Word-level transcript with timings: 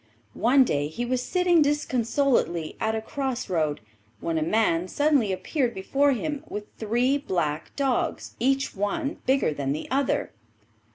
One 0.33 0.63
day 0.63 0.87
he 0.87 1.05
was 1.05 1.21
sitting 1.21 1.61
disconsolately 1.61 2.75
at 2.79 2.95
a 2.95 3.03
cross 3.03 3.51
road, 3.51 3.81
when 4.19 4.39
a 4.39 4.41
man 4.41 4.87
suddenly 4.87 5.31
appeared 5.31 5.75
before 5.75 6.13
him 6.13 6.43
with 6.49 6.65
three 6.79 7.19
black 7.19 7.75
dogs, 7.75 8.33
each 8.39 8.75
one 8.75 9.17
bigger 9.27 9.53
than 9.53 9.73
the 9.73 9.87
other. 9.91 10.31